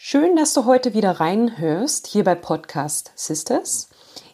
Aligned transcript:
Schön, 0.00 0.36
dass 0.36 0.54
du 0.54 0.64
heute 0.64 0.94
wieder 0.94 1.18
reinhörst 1.18 2.06
hier 2.06 2.22
bei 2.22 2.36
Podcast 2.36 3.10
Sisters. 3.16 3.88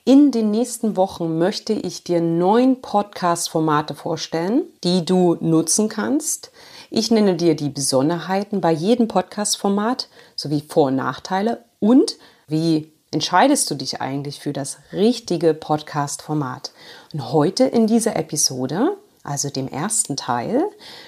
In 0.05 0.31
den 0.31 0.51
nächsten 0.51 0.95
Wochen 0.95 1.39
möchte 1.39 1.73
ich 1.73 2.05
dir 2.05 2.21
neun 2.21 2.83
Podcast-Formate 2.83 3.95
vorstellen, 3.95 4.65
die 4.85 5.07
du 5.07 5.39
nutzen 5.41 5.89
kannst. 5.89 6.51
Ich 6.91 7.11
nenne 7.11 7.35
dir 7.35 7.57
die 7.57 7.71
Besonderheiten 7.71 8.61
bei 8.61 8.73
jedem 8.73 9.09
Podcast-Format 9.09 10.11
sowie 10.37 10.63
Vor- 10.69 10.89
und 10.89 10.97
Nachteile 10.97 11.65
und 11.81 12.17
wie 12.47 12.93
entscheidest 13.11 13.71
du 13.71 13.75
dich 13.75 14.03
eigentlich 14.03 14.41
für 14.41 14.53
das 14.53 14.77
richtige 14.93 15.55
Podcast-Format. 15.55 16.73
Und 17.15 17.33
heute 17.33 17.65
in 17.65 17.87
dieser 17.87 18.17
Episode, 18.17 18.99
also 19.23 19.49
dem 19.49 19.69
ersten 19.69 20.19
Teil, 20.19 20.63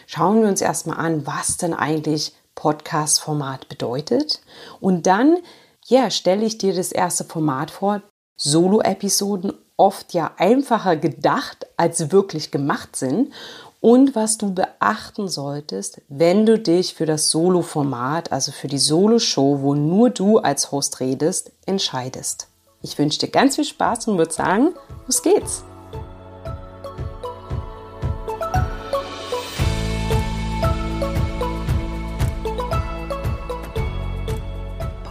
schauen 0.07 0.41
wir 0.41 0.49
uns 0.49 0.63
erstmal 0.63 0.97
an, 0.97 1.27
was 1.27 1.59
denn 1.59 1.75
eigentlich 1.75 2.33
Podcast-Format 2.57 3.69
bedeutet. 3.69 4.41
Und 4.81 5.07
dann, 5.07 5.39
ja, 5.87 6.11
stelle 6.11 6.45
ich 6.45 6.59
dir 6.59 6.75
das 6.75 6.91
erste 6.91 7.25
Format 7.25 7.71
vor. 7.71 8.03
Solo-Episoden 8.37 9.53
oft 9.77 10.13
ja 10.15 10.33
einfacher 10.37 10.97
gedacht 10.97 11.67
als 11.77 12.11
wirklich 12.11 12.51
gemacht 12.51 12.97
sind 12.97 13.33
und 13.81 14.17
was 14.17 14.39
du 14.39 14.53
beachten 14.53 15.29
solltest, 15.29 16.01
wenn 16.09 16.45
du 16.45 16.59
dich 16.59 16.95
für 16.95 17.07
das 17.07 17.31
Solo-Format, 17.31 18.33
also 18.33 18.53
für 18.53 18.69
die 18.69 18.79
Solo-Show, 18.79 19.61
wo 19.61 19.75
nur 19.75 20.11
du 20.11 20.39
als 20.39 20.73
Host 20.73 21.01
redest, 21.01 21.53
entscheidest. 21.67 22.49
Ich 22.83 22.99
wünsche 22.99 23.21
dir 23.21 23.29
ganz 23.29 23.57
viel 23.57 23.65
Spaß 23.65 24.09
und 24.09 24.19
würde 24.19 24.33
sagen, 24.33 24.75
los 25.07 25.23
geht's! 25.23 25.63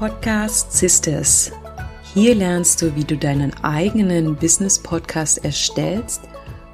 Podcast 0.08 0.72
Sisters. 0.72 1.52
Hier 2.14 2.36
lernst 2.36 2.80
du, 2.80 2.96
wie 2.96 3.04
du 3.04 3.18
deinen 3.18 3.52
eigenen 3.64 4.36
Business 4.36 4.78
Podcast 4.78 5.44
erstellst 5.44 6.22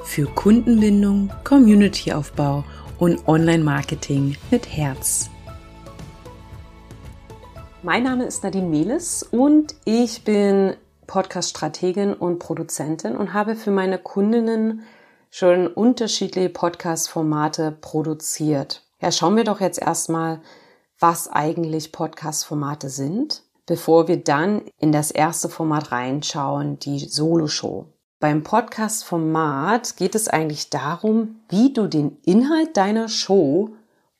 für 0.03 0.25
Kundenbindung, 0.25 1.31
Communityaufbau 1.45 2.65
und 2.99 3.25
Online-Marketing 3.29 4.35
mit 4.49 4.67
Herz. 4.75 5.29
Mein 7.83 8.03
Name 8.03 8.25
ist 8.25 8.43
Nadine 8.43 8.67
Meles 8.67 9.23
und 9.23 9.75
ich 9.85 10.25
bin 10.25 10.73
Podcast-Strategin 11.07 12.13
und 12.13 12.39
Produzentin 12.39 13.15
und 13.15 13.33
habe 13.33 13.55
für 13.55 13.71
meine 13.71 13.97
Kundinnen 13.97 14.81
schon 15.29 15.67
unterschiedliche 15.67 16.49
Podcast-Formate 16.49 17.77
produziert. 17.79 18.83
Ja, 19.01 19.09
schauen 19.09 19.37
wir 19.37 19.45
doch 19.45 19.61
jetzt 19.61 19.81
erstmal, 19.81 20.41
was 21.01 21.27
eigentlich 21.27 21.91
Podcast-Formate 21.91 22.89
sind, 22.89 23.43
bevor 23.65 24.07
wir 24.07 24.23
dann 24.23 24.61
in 24.77 24.91
das 24.91 25.09
erste 25.09 25.49
Format 25.49 25.91
reinschauen, 25.91 26.77
die 26.77 26.99
Solo-Show. 26.99 27.87
Beim 28.19 28.43
Podcast-Format 28.43 29.97
geht 29.97 30.13
es 30.13 30.27
eigentlich 30.27 30.69
darum, 30.69 31.41
wie 31.49 31.73
du 31.73 31.87
den 31.87 32.19
Inhalt 32.23 32.77
deiner 32.77 33.09
Show 33.09 33.69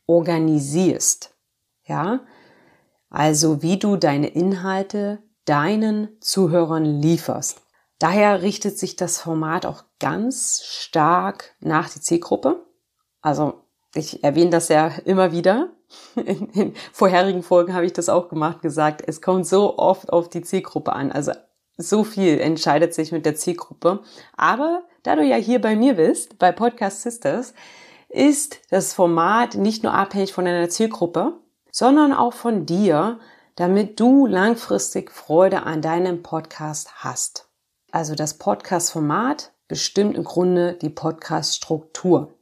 organisierst. 0.08 1.36
Ja? 1.86 2.22
Also, 3.12 3.62
wie 3.62 3.78
du 3.78 3.96
deine 3.96 4.30
Inhalte 4.30 5.20
deinen 5.46 6.20
Zuhörern 6.20 6.86
lieferst. 6.86 7.62
Daher 8.00 8.42
richtet 8.42 8.80
sich 8.80 8.96
das 8.96 9.20
Format 9.20 9.68
auch 9.68 9.84
ganz 10.00 10.64
stark 10.64 11.56
nach 11.60 11.90
die 11.90 12.02
Zielgruppe. 12.02 12.66
Also, 13.22 13.66
ich 13.94 14.24
erwähne 14.24 14.50
das 14.50 14.70
ja 14.70 14.88
immer 15.06 15.32
wieder. 15.32 15.70
In, 16.16 16.50
in 16.50 16.74
vorherigen 16.92 17.44
Folgen 17.44 17.74
habe 17.74 17.86
ich 17.86 17.94
das 17.94 18.10
auch 18.10 18.30
gemacht, 18.30 18.62
gesagt, 18.62 19.04
es 19.06 19.22
kommt 19.22 19.48
so 19.48 19.78
oft 19.78 20.12
auf 20.12 20.30
die 20.30 20.42
Zielgruppe 20.42 20.94
an. 20.94 21.12
Also 21.12 21.32
so 21.78 22.04
viel 22.04 22.40
entscheidet 22.40 22.94
sich 22.94 23.12
mit 23.12 23.26
der 23.26 23.36
Zielgruppe. 23.36 24.02
Aber 24.36 24.84
da 25.04 25.16
du 25.16 25.24
ja 25.24 25.38
hier 25.38 25.60
bei 25.62 25.76
mir 25.76 25.96
bist, 25.96 26.38
bei 26.38 26.52
Podcast 26.52 27.02
Sisters, 27.02 27.54
ist 28.10 28.60
das 28.70 28.94
Format 28.94 29.56
nicht 29.56 29.84
nur 29.84 29.94
abhängig 29.94 30.34
von 30.34 30.46
deiner 30.46 30.70
Zielgruppe, 30.70 31.40
sondern 31.72 32.14
auch 32.14 32.34
von 32.34 32.66
dir, 32.66 33.20
damit 33.56 34.00
du 34.00 34.26
langfristig 34.26 35.12
Freude 35.12 35.64
an 35.64 35.82
deinem 35.82 36.24
Podcast 36.24 37.04
hast. 37.04 37.48
Also 37.92 38.16
das 38.16 38.38
Podcast-Format 38.38 39.52
bestimmt 39.68 40.18
im 40.18 40.24
Grunde 40.24 40.74
die 40.82 40.90
Podcast-Struktur. 40.90 42.34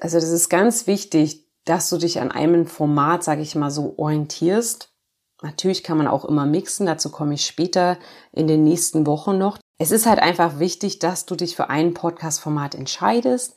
Also 0.00 0.18
das 0.18 0.30
ist 0.30 0.48
ganz 0.48 0.86
wichtig, 0.86 1.45
dass 1.66 1.90
du 1.90 1.98
dich 1.98 2.20
an 2.20 2.32
einem 2.32 2.66
Format, 2.66 3.22
sage 3.22 3.42
ich 3.42 3.54
mal 3.54 3.70
so, 3.70 3.94
orientierst. 3.98 4.88
Natürlich 5.42 5.84
kann 5.84 5.98
man 5.98 6.08
auch 6.08 6.24
immer 6.24 6.46
mixen, 6.46 6.86
dazu 6.86 7.10
komme 7.10 7.34
ich 7.34 7.44
später 7.44 7.98
in 8.32 8.46
den 8.46 8.64
nächsten 8.64 9.06
Wochen 9.06 9.36
noch. 9.36 9.58
Es 9.78 9.90
ist 9.90 10.06
halt 10.06 10.20
einfach 10.20 10.58
wichtig, 10.58 11.00
dass 11.00 11.26
du 11.26 11.36
dich 11.36 11.54
für 11.54 11.68
ein 11.68 11.92
Podcast-Format 11.92 12.74
entscheidest, 12.74 13.54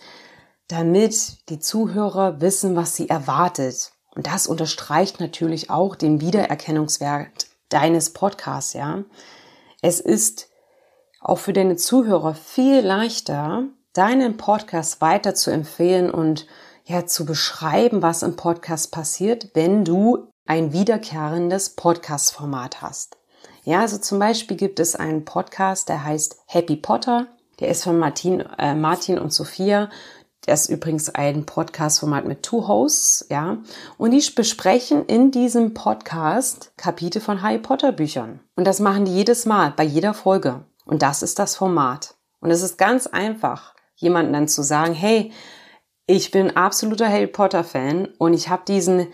damit 0.67 1.49
die 1.49 1.59
Zuhörer 1.59 2.41
wissen, 2.41 2.75
was 2.75 2.95
sie 2.95 3.07
erwartet. 3.07 3.93
Und 4.13 4.27
das 4.27 4.47
unterstreicht 4.47 5.21
natürlich 5.21 5.69
auch 5.69 5.95
den 5.95 6.19
Wiedererkennungswert 6.19 7.47
deines 7.69 8.11
Podcasts, 8.11 8.73
ja. 8.73 9.03
Es 9.81 10.01
ist 10.01 10.49
auch 11.21 11.37
für 11.37 11.53
deine 11.53 11.77
Zuhörer 11.77 12.33
viel 12.33 12.81
leichter, 12.81 13.63
deinen 13.93 14.35
Podcast 14.35 14.99
weiter 14.99 15.35
zu 15.35 15.51
empfehlen 15.51 16.11
und 16.11 16.47
ja 16.89 17.05
zu 17.05 17.25
beschreiben, 17.25 18.01
was 18.01 18.23
im 18.23 18.35
Podcast 18.35 18.91
passiert, 18.91 19.51
wenn 19.53 19.85
du 19.85 20.27
ein 20.47 20.73
wiederkehrendes 20.73 21.75
Podcast-Format 21.75 22.81
hast. 22.81 23.17
Ja, 23.63 23.81
also 23.81 23.99
zum 23.99 24.17
Beispiel 24.17 24.57
gibt 24.57 24.79
es 24.79 24.95
einen 24.95 25.23
Podcast, 25.23 25.87
der 25.87 26.03
heißt 26.03 26.37
Happy 26.47 26.75
Potter. 26.75 27.27
Der 27.59 27.67
ist 27.67 27.83
von 27.83 27.99
Martin, 27.99 28.43
äh, 28.57 28.73
Martin 28.73 29.19
und 29.19 29.31
Sophia. 29.31 29.89
Der 30.47 30.55
ist 30.55 30.69
übrigens 30.69 31.09
ein 31.09 31.45
Podcast-Format 31.45 32.25
mit 32.25 32.41
Two 32.41 32.67
Hosts, 32.67 33.27
ja. 33.29 33.59
Und 33.99 34.11
die 34.11 34.31
besprechen 34.31 35.05
in 35.05 35.29
diesem 35.29 35.75
Podcast 35.75 36.71
Kapitel 36.75 37.21
von 37.21 37.43
Harry 37.43 37.59
Potter 37.59 37.91
Büchern. 37.91 38.39
Und 38.55 38.65
das 38.65 38.79
machen 38.79 39.05
die 39.05 39.13
jedes 39.13 39.45
Mal, 39.45 39.73
bei 39.77 39.83
jeder 39.83 40.15
Folge. 40.15 40.65
Und 40.85 41.03
das 41.03 41.21
ist 41.21 41.37
das 41.37 41.55
Format. 41.55 42.15
Und 42.39 42.49
es 42.49 42.63
ist 42.63 42.79
ganz 42.79 43.05
einfach, 43.05 43.75
jemanden 43.95 44.33
dann 44.33 44.47
zu 44.47 44.63
sagen, 44.63 44.93
hey, 44.93 45.31
ich 46.09 46.31
bin 46.31 46.57
absoluter 46.57 47.07
Harry 47.07 47.27
Potter 47.27 47.63
Fan 47.63 48.07
und 48.17 48.33
ich 48.33 48.49
habe 48.49 48.63
diesen 48.67 49.09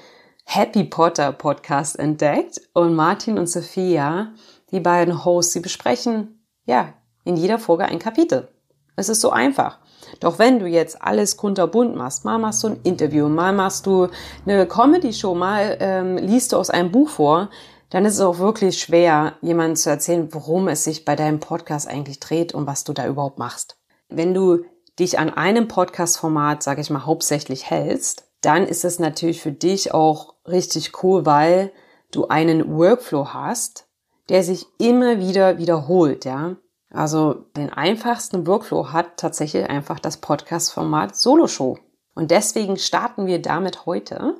Happy 0.46 0.86
Potter 0.86 1.34
Podcast 1.34 2.00
entdeckt 2.00 2.62
und 2.74 2.96
Martin 2.96 3.38
und 3.38 3.50
Sophia, 3.50 4.32
die 4.72 4.80
beiden 4.80 5.26
Hosts, 5.26 5.52
sie 5.52 5.60
besprechen 5.60 6.48
ja 6.66 6.94
in 7.26 7.36
jeder 7.36 7.60
Folge 7.60 7.84
ein 7.84 8.00
Kapitel. 8.00 8.48
Es 8.96 9.10
ist 9.10 9.20
so 9.20 9.32
einfach. 9.32 9.80
Doch 10.22 10.40
wenn 10.40 10.60
du 10.60 10.68
jetzt 10.68 11.02
alles 11.02 11.36
kunterbunt 11.36 11.98
machst, 11.98 12.24
mal 12.24 12.38
machst 12.38 12.64
du 12.64 12.68
ein 12.68 12.80
Interview, 12.84 13.28
mal 13.28 13.52
machst 13.52 13.86
du 13.88 14.08
eine 14.46 14.66
Comedy-Show, 14.66 15.36
mal 15.36 15.76
ähm, 15.82 16.16
liest 16.16 16.54
du 16.54 16.58
aus 16.58 16.70
einem 16.70 16.94
Buch 16.94 17.10
vor, 17.10 17.50
dann 17.90 18.06
ist 18.06 18.14
es 18.14 18.22
auch 18.22 18.40
wirklich 18.40 18.80
schwer, 18.80 19.34
jemandem 19.42 19.76
zu 19.76 19.90
erzählen, 19.90 20.30
worum 20.32 20.70
es 20.70 20.86
sich 20.86 21.04
bei 21.04 21.18
deinem 21.18 21.42
Podcast 21.42 21.90
eigentlich 21.90 22.22
dreht 22.22 22.54
und 22.54 22.68
was 22.68 22.86
du 22.86 22.94
da 22.94 23.06
überhaupt 23.06 23.38
machst. 23.38 23.76
Wenn 24.08 24.34
du 24.34 24.64
dich 25.00 25.20
an 25.20 25.30
einem 25.30 25.68
Podcast-Format, 25.68 26.64
sage 26.64 26.82
ich 26.82 26.90
mal, 26.90 27.06
hauptsächlich 27.06 27.70
hältst, 27.70 28.28
dann 28.42 28.66
ist 28.68 28.86
es 28.86 29.00
natürlich 29.00 29.42
für 29.42 29.52
dich 29.52 29.94
auch 29.94 30.36
richtig 30.48 31.04
cool, 31.04 31.26
weil 31.26 31.72
du 32.12 32.28
einen 32.28 32.78
Workflow 32.78 33.34
hast, 33.34 33.88
der 34.30 34.44
sich 34.44 34.66
immer 34.78 35.20
wieder 35.20 35.58
wiederholt, 35.58 36.26
ja. 36.26 36.56
Also 36.92 37.34
den 37.58 37.72
einfachsten 37.72 38.48
Workflow 38.48 38.94
hat 38.94 39.18
tatsächlich 39.18 39.70
einfach 39.70 40.00
das 40.00 40.18
Podcast-Format 40.18 41.16
Solo-Show. 41.16 41.78
Und 42.14 42.32
deswegen 42.32 42.78
starten 42.78 43.26
wir 43.26 43.42
damit 43.42 43.86
heute. 43.86 44.36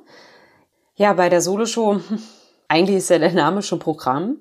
Ja, 0.94 1.12
bei 1.12 1.28
der 1.28 1.42
Solo-Show, 1.42 2.00
eigentlich 2.68 2.96
ist 2.96 3.10
ja 3.10 3.18
der 3.18 3.32
Name 3.32 3.62
schon 3.62 3.78
Programm. 3.78 4.38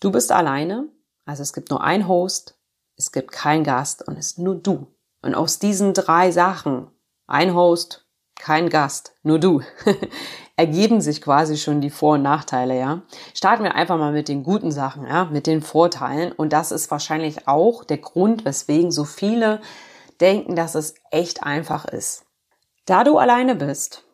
Du 0.00 0.10
bist 0.10 0.32
alleine, 0.32 0.88
also 1.26 1.42
es 1.42 1.52
gibt 1.52 1.70
nur 1.70 1.82
ein 1.82 2.08
Host, 2.08 2.58
es 2.96 3.12
gibt 3.12 3.32
keinen 3.32 3.64
Gast 3.64 4.06
und 4.06 4.16
es 4.16 4.28
ist 4.28 4.38
nur 4.38 4.54
du. 4.54 4.86
Und 5.26 5.34
aus 5.34 5.58
diesen 5.58 5.92
drei 5.92 6.30
Sachen, 6.30 6.86
ein 7.26 7.52
Host, 7.52 8.06
kein 8.38 8.70
Gast, 8.70 9.12
nur 9.24 9.40
du, 9.40 9.60
ergeben 10.56 11.00
sich 11.00 11.20
quasi 11.20 11.56
schon 11.56 11.80
die 11.80 11.90
Vor- 11.90 12.14
und 12.14 12.22
Nachteile, 12.22 12.78
ja. 12.78 13.02
Starten 13.34 13.64
wir 13.64 13.74
einfach 13.74 13.98
mal 13.98 14.12
mit 14.12 14.28
den 14.28 14.44
guten 14.44 14.70
Sachen, 14.70 15.04
ja, 15.04 15.24
mit 15.24 15.48
den 15.48 15.62
Vorteilen. 15.62 16.30
Und 16.30 16.52
das 16.52 16.70
ist 16.70 16.92
wahrscheinlich 16.92 17.48
auch 17.48 17.82
der 17.82 17.98
Grund, 17.98 18.44
weswegen 18.44 18.92
so 18.92 19.04
viele 19.04 19.60
denken, 20.20 20.54
dass 20.54 20.76
es 20.76 20.94
echt 21.10 21.42
einfach 21.42 21.86
ist. 21.86 22.24
Da 22.84 23.02
du 23.02 23.18
alleine 23.18 23.56
bist 23.56 24.04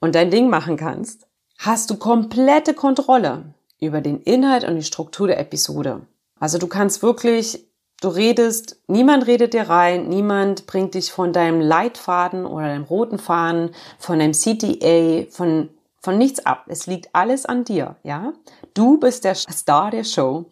und 0.00 0.14
dein 0.14 0.30
Ding 0.30 0.48
machen 0.48 0.78
kannst, 0.78 1.26
hast 1.58 1.90
du 1.90 1.96
komplette 1.96 2.72
Kontrolle 2.72 3.52
über 3.78 4.00
den 4.00 4.22
Inhalt 4.22 4.64
und 4.64 4.76
die 4.76 4.84
Struktur 4.84 5.26
der 5.26 5.38
Episode. 5.38 6.00
Also 6.38 6.56
du 6.56 6.66
kannst 6.66 7.02
wirklich 7.02 7.69
Du 8.00 8.08
redest, 8.08 8.80
niemand 8.86 9.26
redet 9.26 9.52
dir 9.52 9.68
rein, 9.68 10.08
niemand 10.08 10.66
bringt 10.66 10.94
dich 10.94 11.12
von 11.12 11.32
deinem 11.32 11.60
Leitfaden 11.60 12.46
oder 12.46 12.68
deinem 12.68 12.84
roten 12.84 13.18
Faden, 13.18 13.74
von 13.98 14.18
deinem 14.18 14.32
CTA, 14.32 15.30
von 15.30 15.68
von 16.00 16.18
nichts 16.18 16.44
ab. 16.46 16.64
Es 16.68 16.86
liegt 16.86 17.14
alles 17.14 17.46
an 17.46 17.64
dir, 17.64 17.96
ja? 18.02 18.32
Du 18.74 18.98
bist 18.98 19.24
der 19.24 19.34
Star 19.34 19.90
der 19.90 20.04
Show. 20.04 20.46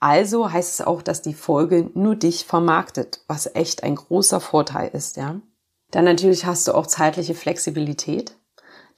Also 0.00 0.50
heißt 0.50 0.80
es 0.80 0.86
auch, 0.86 1.02
dass 1.02 1.22
die 1.22 1.34
Folge 1.34 1.90
nur 1.94 2.16
dich 2.16 2.44
vermarktet, 2.44 3.20
was 3.26 3.54
echt 3.54 3.82
ein 3.82 3.96
großer 3.96 4.40
Vorteil 4.40 4.90
ist, 4.92 5.16
ja? 5.16 5.40
Dann 5.90 6.04
natürlich 6.04 6.44
hast 6.44 6.68
du 6.68 6.74
auch 6.74 6.86
zeitliche 6.86 7.34
Flexibilität. 7.34 8.36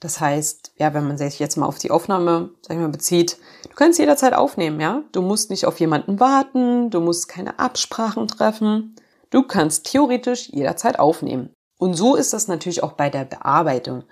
Das 0.01 0.19
heißt, 0.19 0.73
ja, 0.77 0.95
wenn 0.95 1.07
man 1.07 1.17
sich 1.19 1.37
jetzt 1.37 1.57
mal 1.57 1.67
auf 1.67 1.77
die 1.77 1.91
Aufnahme, 1.91 2.49
sag 2.63 2.75
ich 2.75 2.81
mal, 2.81 2.89
bezieht, 2.89 3.37
du 3.69 3.75
kannst 3.75 3.99
jederzeit 3.99 4.33
aufnehmen, 4.33 4.81
ja? 4.81 5.03
Du 5.11 5.21
musst 5.21 5.51
nicht 5.51 5.67
auf 5.67 5.79
jemanden 5.79 6.19
warten, 6.19 6.89
du 6.89 6.99
musst 6.99 7.29
keine 7.29 7.59
Absprachen 7.59 8.27
treffen. 8.27 8.95
Du 9.29 9.43
kannst 9.43 9.85
theoretisch 9.85 10.49
jederzeit 10.49 10.97
aufnehmen. 10.97 11.53
Und 11.77 11.93
so 11.93 12.15
ist 12.15 12.33
das 12.33 12.47
natürlich 12.47 12.81
auch 12.81 12.93
bei 12.93 13.11
der 13.11 13.25
Bearbeitung. 13.25 14.03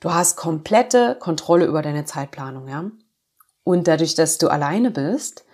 Du 0.00 0.12
hast 0.12 0.36
komplette 0.36 1.16
Kontrolle 1.18 1.64
über 1.64 1.80
deine 1.80 2.04
Zeitplanung, 2.04 2.68
ja? 2.68 2.90
Und 3.64 3.88
dadurch, 3.88 4.14
dass 4.14 4.36
du 4.36 4.48
alleine 4.48 4.90
bist, 4.90 5.46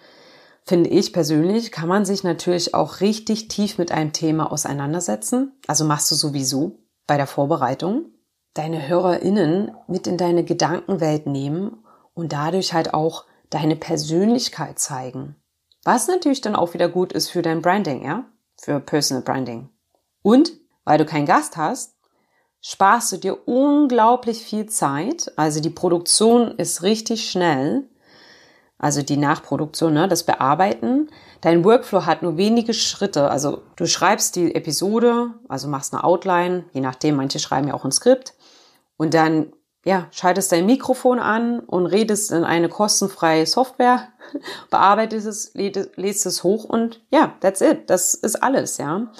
finde 0.64 0.90
ich 0.90 1.12
persönlich, 1.12 1.70
kann 1.70 1.88
man 1.88 2.04
sich 2.04 2.24
natürlich 2.24 2.74
auch 2.74 3.00
richtig 3.00 3.46
tief 3.46 3.78
mit 3.78 3.92
einem 3.92 4.12
Thema 4.12 4.50
auseinandersetzen. 4.50 5.52
Also 5.68 5.84
machst 5.84 6.10
du 6.10 6.16
sowieso 6.16 6.80
bei 7.06 7.16
der 7.16 7.28
Vorbereitung 7.28 8.06
deine 8.58 8.88
HörerInnen 8.88 9.70
mit 9.86 10.06
in 10.06 10.16
deine 10.16 10.44
Gedankenwelt 10.44 11.26
nehmen 11.26 11.84
und 12.14 12.32
dadurch 12.32 12.72
halt 12.72 12.92
auch 12.92 13.24
deine 13.50 13.76
Persönlichkeit 13.76 14.78
zeigen. 14.78 15.36
Was 15.84 16.08
natürlich 16.08 16.40
dann 16.40 16.56
auch 16.56 16.74
wieder 16.74 16.88
gut 16.88 17.12
ist 17.12 17.30
für 17.30 17.42
dein 17.42 17.62
Branding, 17.62 18.04
ja? 18.04 18.24
Für 18.60 18.80
Personal 18.80 19.22
Branding. 19.22 19.68
Und 20.22 20.52
weil 20.84 20.98
du 20.98 21.06
keinen 21.06 21.26
Gast 21.26 21.56
hast, 21.56 21.94
sparst 22.60 23.12
du 23.12 23.16
dir 23.18 23.48
unglaublich 23.48 24.42
viel 24.42 24.66
Zeit. 24.66 25.32
Also 25.36 25.60
die 25.60 25.70
Produktion 25.70 26.58
ist 26.58 26.82
richtig 26.82 27.30
schnell 27.30 27.88
also 28.78 29.02
die 29.02 29.16
Nachproduktion, 29.16 29.92
ne, 29.92 30.06
das 30.06 30.22
Bearbeiten. 30.22 31.08
Dein 31.40 31.64
Workflow 31.64 32.06
hat 32.06 32.22
nur 32.22 32.36
wenige 32.36 32.72
Schritte. 32.72 33.28
Also 33.28 33.62
du 33.74 33.86
schreibst 33.86 34.36
die 34.36 34.54
Episode, 34.54 35.34
also 35.48 35.68
machst 35.68 35.92
eine 35.92 36.04
Outline, 36.04 36.64
je 36.72 36.80
nachdem, 36.80 37.16
manche 37.16 37.40
schreiben 37.40 37.68
ja 37.68 37.74
auch 37.74 37.84
ein 37.84 37.92
Skript. 37.92 38.34
Und 38.98 39.14
dann, 39.14 39.54
ja, 39.86 40.08
schaltest 40.10 40.52
dein 40.52 40.66
Mikrofon 40.66 41.18
an 41.18 41.60
und 41.60 41.86
redest 41.86 42.30
in 42.30 42.44
eine 42.44 42.68
kostenfreie 42.68 43.46
Software, 43.46 44.08
bearbeitest 44.70 45.26
es, 45.26 45.52
lädst 45.54 46.26
es 46.26 46.44
hoch 46.44 46.64
und 46.64 47.02
ja, 47.10 47.32
that's 47.40 47.62
it. 47.62 47.88
Das 47.88 48.12
ist 48.12 48.42
alles, 48.42 48.76
ja. 48.76 49.10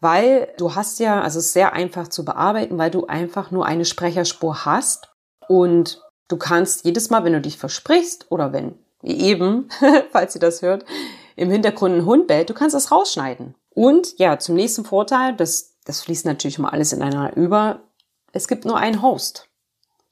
Weil 0.00 0.52
du 0.58 0.74
hast 0.74 0.98
ja, 0.98 1.22
also 1.22 1.38
es 1.38 1.46
ist 1.46 1.52
sehr 1.54 1.72
einfach 1.72 2.08
zu 2.08 2.26
bearbeiten, 2.26 2.76
weil 2.76 2.90
du 2.90 3.06
einfach 3.06 3.50
nur 3.50 3.64
eine 3.64 3.86
Sprecherspur 3.86 4.66
hast 4.66 5.08
und 5.48 6.02
Du 6.28 6.36
kannst 6.36 6.84
jedes 6.84 7.10
Mal, 7.10 7.24
wenn 7.24 7.34
du 7.34 7.40
dich 7.40 7.56
versprichst 7.56 8.26
oder 8.30 8.52
wenn 8.52 8.74
eben, 9.02 9.68
falls 10.10 10.34
ihr 10.34 10.40
das 10.40 10.62
hört, 10.62 10.84
im 11.36 11.50
Hintergrund 11.50 11.94
ein 11.94 12.06
Hund 12.06 12.26
bellt, 12.26 12.50
du 12.50 12.54
kannst 12.54 12.74
das 12.74 12.90
rausschneiden. 12.90 13.54
Und 13.70 14.18
ja, 14.18 14.38
zum 14.38 14.56
nächsten 14.56 14.84
Vorteil, 14.84 15.36
das, 15.36 15.76
das 15.84 16.02
fließt 16.02 16.26
natürlich 16.26 16.58
mal 16.58 16.70
alles 16.70 16.92
ineinander 16.92 17.36
über, 17.36 17.82
es 18.36 18.48
gibt 18.48 18.64
nur 18.64 18.76
einen 18.76 19.02
Host. 19.02 19.48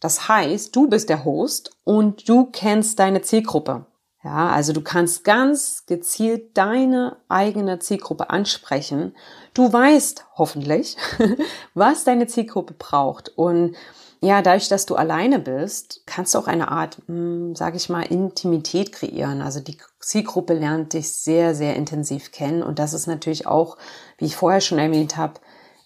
Das 0.01 0.29
heißt, 0.29 0.75
du 0.75 0.89
bist 0.89 1.09
der 1.09 1.25
Host 1.25 1.71
und 1.85 2.29
du 2.29 2.47
kennst 2.47 2.99
deine 2.99 3.23
Zielgruppe. 3.23 3.87
Ja, 4.23 4.49
also 4.49 4.73
du 4.73 4.81
kannst 4.81 5.25
ganz 5.25 5.85
gezielt 5.87 6.57
deine 6.57 7.19
eigene 7.29 7.79
Zielgruppe 7.79 8.31
ansprechen. 8.31 9.15
Du 9.53 9.71
weißt 9.71 10.25
hoffentlich, 10.37 10.97
was 11.75 12.05
deine 12.05 12.27
Zielgruppe 12.27 12.73
braucht 12.73 13.29
und 13.37 13.77
ja, 14.25 14.41
dadurch, 14.41 14.69
dass 14.69 14.87
du 14.87 14.95
alleine 14.95 15.39
bist, 15.39 16.01
kannst 16.07 16.33
du 16.33 16.39
auch 16.39 16.47
eine 16.47 16.69
Art, 16.69 16.97
hm, 17.07 17.55
sage 17.55 17.77
ich 17.77 17.91
mal, 17.91 18.05
Intimität 18.05 18.91
kreieren. 18.91 19.43
Also 19.43 19.61
die 19.61 19.77
Zielgruppe 20.01 20.55
lernt 20.55 20.95
dich 20.95 21.13
sehr, 21.13 21.55
sehr 21.55 21.77
intensiv 21.77 22.33
kennen 22.33 22.63
und 22.63 22.79
das 22.79 22.95
ist 22.95 23.07
natürlich 23.07 23.47
auch, 23.47 23.77
wie 24.17 24.25
ich 24.25 24.37
vorher 24.37 24.63
schon 24.63 24.79
erwähnt 24.79 25.19
habe, 25.19 25.41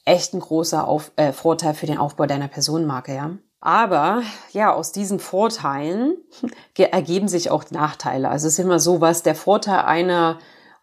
echt 0.09 0.35
ein 0.35 0.41
großer 0.41 0.87
Auf 0.87 1.13
äh, 1.17 1.33
Vorteil 1.33 1.75
für 1.75 1.87
den 1.87 1.99
Aufbau 1.99 2.27
deiner 2.27 2.49
Personenmarke, 2.49 3.15
ja. 3.15 3.31
Aber 3.61 4.23
ja, 4.53 4.73
aus 4.73 4.93
diesen 4.93 5.19
Vorteilen 5.19 6.17
ergeben 6.77 7.29
sich 7.29 7.51
auch 7.51 7.71
Nachteile. 7.71 8.29
Also 8.29 8.47
es 8.47 8.55
ist 8.55 8.65
immer 8.65 8.79
so, 8.79 9.01
was 9.01 9.23
der 9.23 9.35
Vorteil 9.35 9.81
einer 9.81 10.39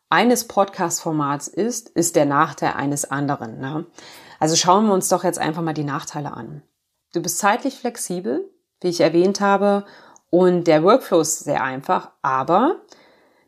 eines 0.09 0.47
Podcast-Formats 0.47 1.47
ist, 1.47 1.89
ist 1.89 2.15
der 2.15 2.25
Nachteil 2.25 2.73
eines 2.73 3.09
anderen. 3.09 3.59
Ne? 3.59 3.85
Also 4.39 4.55
schauen 4.55 4.85
wir 4.85 4.93
uns 4.93 5.09
doch 5.09 5.23
jetzt 5.23 5.39
einfach 5.39 5.61
mal 5.61 5.73
die 5.73 5.83
Nachteile 5.83 6.33
an. 6.33 6.61
Du 7.13 7.21
bist 7.21 7.39
zeitlich 7.39 7.75
flexibel, 7.75 8.49
wie 8.81 8.89
ich 8.89 9.01
erwähnt 9.01 9.41
habe, 9.41 9.85
und 10.29 10.65
der 10.65 10.83
Workflow 10.83 11.21
ist 11.21 11.39
sehr 11.45 11.63
einfach, 11.63 12.11
aber 12.21 12.81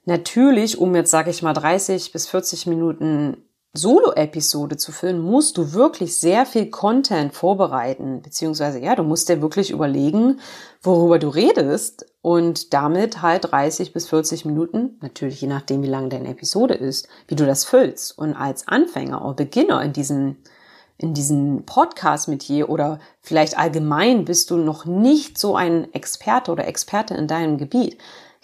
natürlich, 0.05 0.77
um 0.77 0.95
jetzt, 0.95 1.11
sage 1.11 1.29
ich 1.29 1.41
mal, 1.41 1.53
30 1.53 2.13
bis 2.13 2.27
40 2.27 2.65
Minuten 2.67 3.46
Solo-Episode 3.77 4.77
zu 4.77 4.91
füllen, 4.91 5.19
musst 5.19 5.57
du 5.57 5.73
wirklich 5.73 6.17
sehr 6.17 6.45
viel 6.45 6.69
Content 6.69 7.33
vorbereiten, 7.33 8.21
beziehungsweise 8.21 8.79
ja, 8.79 8.95
du 8.95 9.03
musst 9.03 9.29
dir 9.29 9.41
wirklich 9.41 9.71
überlegen, 9.71 10.39
worüber 10.81 11.19
du 11.19 11.29
redest 11.29 12.05
und 12.21 12.73
damit 12.73 13.21
halt 13.21 13.51
30 13.51 13.93
bis 13.93 14.07
40 14.07 14.45
Minuten, 14.45 14.97
natürlich 15.01 15.39
je 15.39 15.47
nachdem, 15.47 15.83
wie 15.83 15.87
lang 15.87 16.09
deine 16.09 16.29
Episode 16.29 16.73
ist, 16.73 17.07
wie 17.27 17.35
du 17.35 17.45
das 17.45 17.63
füllst. 17.63 18.17
Und 18.17 18.35
als 18.35 18.67
Anfänger 18.67 19.23
oder 19.23 19.35
Beginner 19.35 19.81
in 19.81 19.93
diesen 19.93 20.37
in 20.99 21.13
diesem 21.13 21.63
Podcast 21.65 22.27
mit 22.27 22.43
je 22.43 22.63
oder 22.63 22.99
vielleicht 23.21 23.57
allgemein 23.57 24.25
bist 24.25 24.49
du 24.49 24.57
noch 24.57 24.85
nicht 24.85 25.37
so 25.37 25.55
ein 25.55 25.93
Experte 25.93 26.51
oder 26.51 26.67
Experte 26.67 27.13
in 27.13 27.27
deinem 27.27 27.57
Gebiet, 27.57 27.97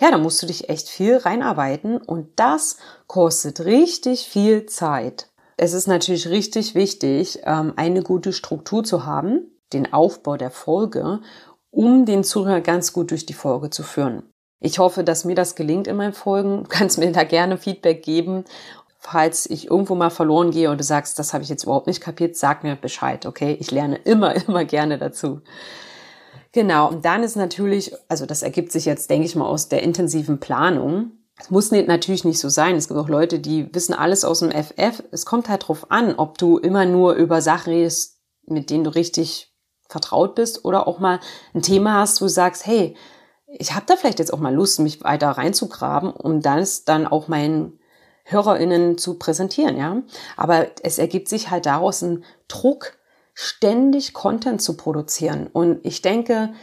ja, 0.03 0.11
da 0.11 0.17
musst 0.17 0.43
du 0.43 0.47
dich 0.47 0.67
echt 0.67 0.89
viel 0.89 1.15
reinarbeiten 1.15 1.95
und 1.95 2.27
das 2.35 2.75
kostet 3.07 3.61
richtig 3.61 4.27
viel 4.27 4.65
Zeit. 4.65 5.29
Es 5.55 5.71
ist 5.71 5.87
natürlich 5.87 6.27
richtig 6.27 6.75
wichtig, 6.75 7.39
ähm, 7.45 7.71
eine 7.77 8.03
gute 8.03 8.33
Struktur 8.33 8.83
zu 8.83 9.05
haben, 9.05 9.49
den 9.71 9.93
Aufbau 9.93 10.35
der 10.35 10.51
Folge, 10.51 11.21
um 11.71 12.05
den 12.05 12.25
Zuhörer 12.25 12.59
ganz 12.59 12.91
gut 12.91 13.11
durch 13.11 13.25
die 13.25 13.33
Folge 13.33 13.69
zu 13.69 13.81
führen. 13.81 14.23
Ich 14.59 14.77
hoffe, 14.77 15.05
dass 15.05 15.23
mir 15.23 15.35
das 15.35 15.55
gelingt 15.55 15.87
in 15.87 15.95
meinen 15.95 16.13
Folgen. 16.13 16.63
Du 16.63 16.69
kannst 16.69 16.97
mir 16.97 17.09
da 17.13 17.23
gerne 17.23 17.57
Feedback 17.57 18.03
geben 18.03 18.43
falls 19.05 19.49
ich 19.49 19.69
irgendwo 19.69 19.95
mal 19.95 20.09
verloren 20.09 20.51
gehe 20.51 20.71
und 20.71 20.79
du 20.79 20.83
sagst, 20.85 21.19
das 21.19 21.33
habe 21.33 21.43
ich 21.43 21.49
jetzt 21.49 21.63
überhaupt 21.63 21.87
nicht 21.87 21.99
kapiert, 21.99 22.37
sag 22.37 22.63
mir 22.63 22.77
Bescheid, 22.77 23.25
okay? 23.25 23.57
Ich 23.59 23.69
lerne 23.69 23.97
immer, 23.97 24.33
immer 24.47 24.63
gerne 24.63 24.97
dazu. 24.97 25.41
Genau, 26.53 26.87
und 26.89 27.03
dann 27.03 27.23
ist 27.23 27.35
natürlich, 27.35 27.93
also 28.07 28.27
das 28.27 28.43
ergibt 28.43 28.71
sich 28.71 28.85
jetzt, 28.85 29.09
denke 29.09 29.25
ich 29.25 29.35
mal, 29.35 29.47
aus 29.47 29.69
der 29.69 29.81
intensiven 29.81 30.39
Planung. 30.39 31.11
Es 31.39 31.49
muss 31.49 31.71
natürlich 31.71 32.25
nicht 32.25 32.39
so 32.39 32.47
sein. 32.47 32.75
Es 32.75 32.87
gibt 32.87 32.99
auch 32.99 33.09
Leute, 33.09 33.39
die 33.39 33.73
wissen 33.73 33.95
alles 33.95 34.23
aus 34.23 34.39
dem 34.39 34.51
FF. 34.51 35.03
Es 35.11 35.25
kommt 35.25 35.49
halt 35.49 35.67
drauf 35.67 35.89
an, 35.89 36.13
ob 36.15 36.37
du 36.37 36.59
immer 36.59 36.85
nur 36.85 37.13
über 37.13 37.41
Sachen 37.41 37.73
redest, 37.73 38.19
mit 38.45 38.69
denen 38.69 38.83
du 38.83 38.93
richtig 38.93 39.51
vertraut 39.89 40.35
bist 40.35 40.63
oder 40.63 40.87
auch 40.87 40.99
mal 40.99 41.19
ein 41.55 41.63
Thema 41.63 41.95
hast, 41.95 42.21
wo 42.21 42.25
du 42.25 42.29
sagst, 42.29 42.67
hey, 42.67 42.95
ich 43.47 43.73
habe 43.73 43.85
da 43.87 43.95
vielleicht 43.95 44.19
jetzt 44.19 44.31
auch 44.31 44.39
mal 44.39 44.53
Lust, 44.53 44.79
mich 44.79 45.03
weiter 45.03 45.29
reinzugraben, 45.29 46.11
um 46.11 46.41
dann 46.41 46.65
dann 46.85 47.07
auch 47.07 47.27
mein 47.27 47.79
HörerInnen 48.25 48.97
zu 48.99 49.15
präsentieren, 49.15 49.75
ja. 49.75 50.03
Aber 50.37 50.67
es 50.83 50.99
ergibt 50.99 51.29
sich 51.29 51.49
halt 51.49 51.65
daraus 51.65 52.03
ein 52.03 52.23
Druck, 52.47 52.97
ständig 53.33 54.13
Content 54.13 54.61
zu 54.61 54.77
produzieren. 54.77 55.47
Und 55.51 55.79
ich 55.83 56.01
denke, 56.01 56.53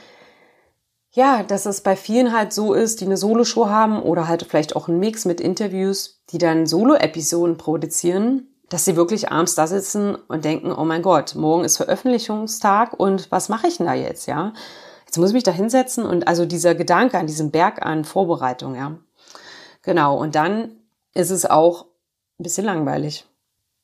ja, 1.12 1.42
dass 1.42 1.66
es 1.66 1.80
bei 1.80 1.96
vielen 1.96 2.32
halt 2.32 2.52
so 2.52 2.72
ist, 2.72 3.00
die 3.00 3.06
eine 3.06 3.16
Solo-Show 3.16 3.68
haben 3.68 4.00
oder 4.00 4.28
halt 4.28 4.44
vielleicht 4.44 4.76
auch 4.76 4.88
einen 4.88 5.00
Mix 5.00 5.24
mit 5.24 5.40
Interviews, 5.40 6.22
die 6.30 6.38
dann 6.38 6.66
Solo-Episoden 6.66 7.56
produzieren, 7.56 8.48
dass 8.68 8.84
sie 8.84 8.94
wirklich 8.94 9.32
abends 9.32 9.56
da 9.56 9.66
sitzen 9.66 10.14
und 10.14 10.44
denken, 10.44 10.70
oh 10.70 10.84
mein 10.84 11.02
Gott, 11.02 11.34
morgen 11.34 11.64
ist 11.64 11.76
Veröffentlichungstag 11.76 12.98
und 12.98 13.30
was 13.32 13.48
mache 13.48 13.66
ich 13.66 13.78
denn 13.78 13.86
da 13.86 13.94
jetzt, 13.94 14.26
ja? 14.26 14.52
Jetzt 15.06 15.18
muss 15.18 15.30
ich 15.30 15.34
mich 15.34 15.42
da 15.42 15.50
hinsetzen 15.50 16.06
und 16.06 16.28
also 16.28 16.46
dieser 16.46 16.76
Gedanke 16.76 17.18
an 17.18 17.26
diesem 17.26 17.50
Berg 17.50 17.84
an 17.84 18.04
Vorbereitung, 18.04 18.76
ja. 18.76 18.96
Genau. 19.82 20.16
Und 20.16 20.36
dann 20.36 20.76
ist 21.14 21.30
es 21.30 21.46
auch 21.46 21.86
ein 22.38 22.44
bisschen 22.44 22.64
langweilig. 22.64 23.26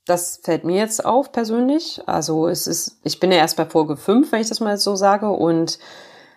Das 0.07 0.39
fällt 0.43 0.65
mir 0.65 0.77
jetzt 0.77 1.05
auf 1.05 1.33
persönlich. 1.33 2.01
Also 2.07 2.47
es 2.47 2.69
ist, 2.69 3.01
ich 3.03 3.19
bin 3.19 3.33
ja 3.33 3.39
erst 3.39 3.57
bei 3.57 3.67
Folge 3.67 3.97
5, 3.97 4.31
wenn 4.31 4.41
ich 4.41 4.49
das 4.49 4.61
mal 4.61 4.79
so 4.79 4.95
sage. 4.95 5.29
Und 5.29 5.81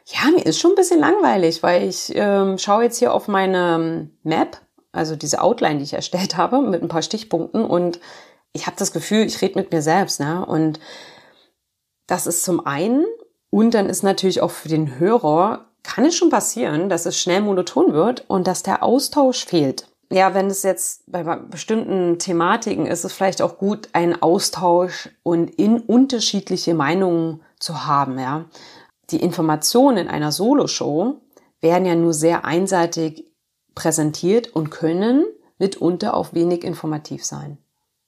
ja, 0.05 0.31
mir 0.31 0.43
ist 0.43 0.59
schon 0.59 0.71
ein 0.71 0.75
bisschen 0.75 0.99
langweilig, 0.99 1.61
weil 1.61 1.87
ich 1.87 2.11
ähm, 2.15 2.57
schaue 2.57 2.83
jetzt 2.83 2.97
hier 2.97 3.13
auf 3.13 3.27
meine 3.27 4.09
Map, 4.23 4.57
also 4.91 5.15
diese 5.15 5.41
Outline, 5.41 5.77
die 5.77 5.83
ich 5.83 5.93
erstellt 5.93 6.35
habe, 6.37 6.61
mit 6.61 6.81
ein 6.81 6.87
paar 6.89 7.03
Stichpunkten 7.03 7.63
und 7.63 7.99
ich 8.51 8.65
habe 8.65 8.75
das 8.79 8.91
Gefühl, 8.91 9.27
ich 9.27 9.41
rede 9.41 9.59
mit 9.59 9.71
mir 9.71 9.83
selbst. 9.83 10.19
Ne? 10.19 10.43
Und 10.43 10.79
das 12.07 12.25
ist 12.25 12.43
zum 12.43 12.65
einen. 12.65 13.05
Und 13.51 13.75
dann 13.75 13.87
ist 13.87 14.01
natürlich 14.01 14.41
auch 14.41 14.51
für 14.51 14.69
den 14.69 14.97
Hörer, 14.97 15.67
kann 15.83 16.05
es 16.05 16.15
schon 16.15 16.31
passieren, 16.31 16.89
dass 16.89 17.05
es 17.05 17.19
schnell 17.19 17.41
monoton 17.41 17.93
wird 17.93 18.25
und 18.27 18.47
dass 18.47 18.63
der 18.63 18.83
Austausch 18.83 19.45
fehlt 19.45 19.88
ja, 20.11 20.33
wenn 20.33 20.47
es 20.47 20.63
jetzt 20.63 21.03
bei 21.07 21.23
bestimmten 21.23 22.17
Thematiken 22.17 22.85
ist, 22.85 22.99
ist 22.99 23.05
es 23.05 23.13
vielleicht 23.13 23.41
auch 23.41 23.57
gut, 23.57 23.89
einen 23.93 24.21
Austausch 24.21 25.09
und 25.23 25.49
in 25.51 25.79
unterschiedliche 25.79 26.73
Meinungen 26.73 27.41
zu 27.59 27.85
haben, 27.85 28.17
ja. 28.17 28.45
die 29.11 29.21
Informationen 29.21 29.97
in 29.97 30.07
einer 30.07 30.31
Solo-Show 30.31 31.21
werden 31.61 31.85
ja 31.85 31.95
nur 31.95 32.13
sehr 32.13 32.45
einseitig 32.45 33.25
präsentiert 33.75 34.47
und 34.47 34.71
können 34.71 35.25
mitunter 35.59 36.15
auch 36.15 36.33
wenig 36.33 36.63
informativ 36.63 37.23
sein. 37.23 37.57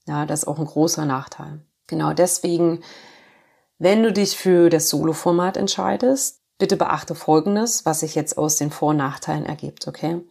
Ja, 0.08 0.26
das 0.26 0.40
ist 0.40 0.48
auch 0.48 0.58
ein 0.58 0.66
großer 0.66 1.06
Nachteil. 1.06 1.62
Genau 1.86 2.14
deswegen, 2.14 2.80
wenn 3.78 4.02
du 4.02 4.12
dich 4.12 4.38
für 4.38 4.70
das 4.70 4.90
Solo-Format 4.90 5.58
entscheidest, 5.58 6.42
bitte 6.58 6.78
beachte 6.78 7.14
Folgendes, 7.14 7.86
was 7.86 8.00
sich 8.00 8.16
jetzt 8.16 8.38
aus 8.38 8.56
den 8.56 8.72
Vor- 8.72 8.90
und 8.90 8.98
Nachteilen 8.98 9.46
ergibt, 9.46 9.88
okay? 9.88 10.22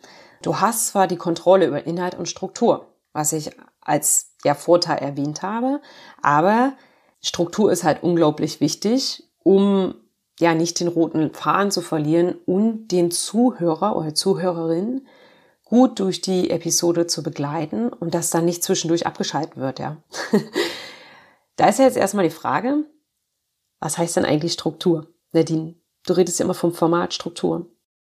Du 0.42 0.60
hast 0.60 0.88
zwar 0.88 1.06
die 1.06 1.16
Kontrolle 1.16 1.66
über 1.66 1.86
Inhalt 1.86 2.14
und 2.14 2.28
Struktur, 2.28 2.86
was 3.12 3.32
ich 3.32 3.50
als 3.80 4.34
ja, 4.44 4.54
Vorteil 4.54 4.98
erwähnt 4.98 5.42
habe, 5.42 5.80
aber 6.22 6.72
Struktur 7.20 7.70
ist 7.70 7.84
halt 7.84 8.02
unglaublich 8.02 8.60
wichtig, 8.60 9.24
um 9.42 9.94
ja 10.38 10.54
nicht 10.54 10.80
den 10.80 10.88
roten 10.88 11.32
Faden 11.34 11.70
zu 11.70 11.82
verlieren 11.82 12.36
und 12.46 12.88
den 12.88 13.10
Zuhörer 13.10 13.96
oder 13.96 14.14
Zuhörerin 14.14 15.06
gut 15.64 16.00
durch 16.00 16.20
die 16.20 16.50
Episode 16.50 17.06
zu 17.06 17.22
begleiten 17.22 17.90
und 17.92 18.14
dass 18.14 18.30
dann 18.30 18.46
nicht 18.46 18.64
zwischendurch 18.64 19.06
abgeschaltet 19.06 19.56
wird, 19.56 19.78
ja. 19.78 19.98
da 21.56 21.68
ist 21.68 21.78
ja 21.78 21.84
jetzt 21.84 21.98
erstmal 21.98 22.24
die 22.24 22.34
Frage, 22.34 22.84
was 23.78 23.98
heißt 23.98 24.16
denn 24.16 24.24
eigentlich 24.24 24.54
Struktur? 24.54 25.06
Nadine, 25.32 25.74
du 26.06 26.14
redest 26.14 26.38
ja 26.38 26.44
immer 26.44 26.54
vom 26.54 26.72
Format 26.72 27.14
Struktur. 27.14 27.66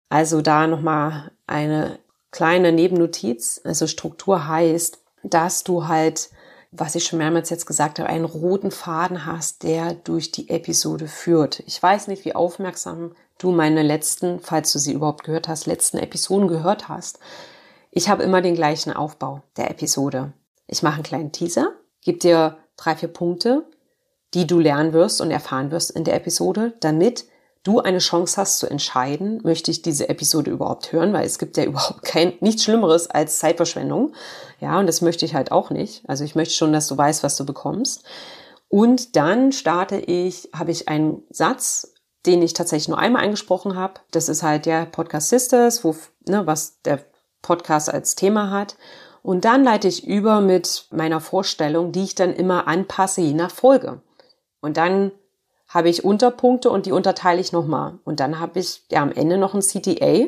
Also 0.09 0.41
da 0.41 0.67
nochmal 0.67 1.31
eine 1.47 1.99
kleine 2.31 2.71
Nebennotiz. 2.71 3.61
Also 3.63 3.87
Struktur 3.87 4.47
heißt, 4.47 4.99
dass 5.23 5.63
du 5.63 5.87
halt 5.87 6.29
was 6.71 6.95
ich 6.95 7.05
schon 7.05 7.19
mehrmals 7.19 7.49
jetzt 7.49 7.65
gesagt 7.65 7.99
habe, 7.99 8.09
einen 8.09 8.25
roten 8.25 8.71
Faden 8.71 9.25
hast, 9.25 9.63
der 9.63 9.93
durch 9.93 10.31
die 10.31 10.49
Episode 10.49 11.07
führt. 11.07 11.61
Ich 11.65 11.81
weiß 11.81 12.07
nicht, 12.07 12.25
wie 12.25 12.35
aufmerksam 12.35 13.15
du 13.39 13.51
meine 13.51 13.81
letzten, 13.81 14.39
falls 14.39 14.71
du 14.71 14.79
sie 14.79 14.93
überhaupt 14.93 15.23
gehört 15.23 15.47
hast, 15.47 15.65
letzten 15.65 15.97
Episoden 15.97 16.47
gehört 16.47 16.87
hast. 16.87 17.19
Ich 17.91 18.07
habe 18.07 18.23
immer 18.23 18.41
den 18.41 18.53
gleichen 18.53 18.93
Aufbau 18.93 19.41
der 19.57 19.71
Episode. 19.71 20.33
Ich 20.67 20.83
mache 20.83 20.95
einen 20.95 21.03
kleinen 21.03 21.31
Teaser, 21.31 21.73
gebe 22.01 22.19
dir 22.19 22.57
drei, 22.77 22.95
vier 22.95 23.09
Punkte, 23.09 23.65
die 24.35 24.45
du 24.45 24.59
lernen 24.59 24.93
wirst 24.93 25.21
und 25.21 25.31
erfahren 25.31 25.71
wirst 25.71 25.89
in 25.89 26.03
der 26.03 26.15
Episode, 26.15 26.73
damit 26.81 27.25
du 27.63 27.79
eine 27.79 27.99
Chance 27.99 28.37
hast 28.37 28.59
zu 28.59 28.67
entscheiden, 28.67 29.41
möchte 29.43 29.71
ich 29.71 29.81
diese 29.81 30.09
Episode 30.09 30.51
überhaupt 30.51 30.91
hören, 30.91 31.13
weil 31.13 31.25
es 31.25 31.39
gibt 31.39 31.57
ja 31.57 31.63
überhaupt 31.65 32.03
kein, 32.03 32.33
nichts 32.39 32.63
Schlimmeres 32.63 33.09
als 33.09 33.39
Zeitverschwendung. 33.39 34.13
Ja, 34.59 34.79
und 34.79 34.87
das 34.87 35.01
möchte 35.01 35.25
ich 35.25 35.35
halt 35.35 35.51
auch 35.51 35.69
nicht. 35.69 36.07
Also 36.07 36.23
ich 36.23 36.35
möchte 36.35 36.53
schon, 36.53 36.73
dass 36.73 36.87
du 36.87 36.97
weißt, 36.97 37.23
was 37.23 37.37
du 37.37 37.45
bekommst. 37.45 38.03
Und 38.67 39.15
dann 39.15 39.51
starte 39.51 39.97
ich, 39.97 40.49
habe 40.53 40.71
ich 40.71 40.87
einen 40.87 41.23
Satz, 41.29 41.93
den 42.25 42.41
ich 42.41 42.53
tatsächlich 42.53 42.89
nur 42.89 42.99
einmal 42.99 43.23
eingesprochen 43.23 43.75
habe. 43.75 44.01
Das 44.11 44.29
ist 44.29 44.43
halt 44.43 44.65
der 44.65 44.85
Podcast 44.85 45.29
Sisters, 45.29 45.83
wo, 45.83 45.95
ne, 46.27 46.45
was 46.45 46.81
der 46.81 47.03
Podcast 47.41 47.91
als 47.91 48.15
Thema 48.15 48.51
hat. 48.51 48.75
Und 49.21 49.45
dann 49.45 49.63
leite 49.63 49.87
ich 49.87 50.05
über 50.07 50.41
mit 50.41 50.87
meiner 50.91 51.19
Vorstellung, 51.19 51.91
die 51.91 52.03
ich 52.03 52.15
dann 52.15 52.33
immer 52.33 52.67
anpasse, 52.67 53.21
je 53.21 53.33
nach 53.33 53.51
Folge. 53.51 54.01
Und 54.61 54.77
dann 54.77 55.11
habe 55.69 55.87
ich 55.87 56.03
Unterpunkte 56.03 56.71
und 56.71 56.87
die 56.87 56.91
unterteile 56.91 57.39
ich 57.39 57.53
nochmal. 57.53 57.99
Und 58.03 58.19
dann 58.19 58.39
habe 58.39 58.59
ich 58.59 58.83
ja 58.91 59.01
am 59.01 59.11
Ende 59.11 59.37
noch 59.37 59.53
ein 59.53 59.61
CTA. 59.61 60.27